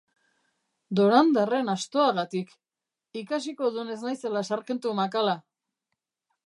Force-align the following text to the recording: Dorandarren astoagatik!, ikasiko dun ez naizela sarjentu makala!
Dorandarren 0.99 1.69
astoagatik!, 1.73 2.57
ikasiko 3.23 3.71
dun 3.77 3.93
ez 3.97 4.01
naizela 4.09 4.45
sarjentu 4.53 4.97
makala! 5.03 5.39